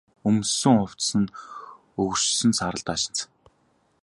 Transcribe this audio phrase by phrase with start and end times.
[0.27, 1.33] Өмссөн хувцас нь
[2.01, 3.19] өгөршсөн саарал даашинз.